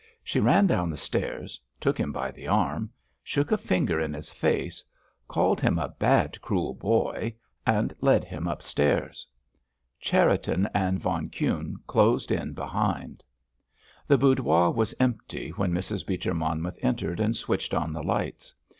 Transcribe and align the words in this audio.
She 0.23 0.39
ran 0.39 0.65
down 0.65 0.89
the 0.89 0.97
stairs, 0.97 1.61
took 1.79 1.95
him 1.99 2.11
by 2.11 2.31
the 2.31 2.47
arm, 2.47 2.89
shook 3.21 3.51
a 3.51 3.55
finger 3.59 3.99
in 3.99 4.15
his 4.15 4.31
face, 4.31 4.83
called 5.27 5.61
him 5.61 5.77
a 5.77 5.89
"bad, 5.89 6.41
cruel 6.41 6.73
boy," 6.73 7.35
and 7.67 7.93
led 8.01 8.23
him 8.25 8.47
upstairs. 8.47 9.27
Cherriton 9.99 10.67
and 10.73 10.97
von 10.99 11.29
Kuhne 11.29 11.75
closed 11.85 12.31
in 12.31 12.53
behind. 12.53 13.23
The 14.07 14.17
boudoir 14.17 14.71
was 14.71 14.95
empty 14.99 15.49
when 15.51 15.71
Mrs. 15.71 16.07
Beecher 16.07 16.33
Monmouth 16.33 16.79
entered 16.81 17.19
and 17.19 17.37
switched 17.37 17.75
on 17.75 17.93
the 17.93 18.01
lights. 18.01 18.55